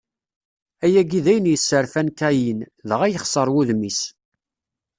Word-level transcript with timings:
Ayagi 0.83 1.19
d 1.25 1.27
ayen 1.31 1.51
yesserfan 1.51 2.09
Kayin, 2.19 2.59
dɣa 2.89 3.05
yexseṛ 3.09 3.47
wudem-is. 3.53 4.01